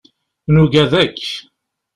[0.53, 1.25] Nugad akk.